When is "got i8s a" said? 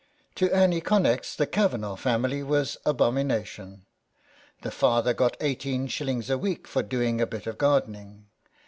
5.13-6.39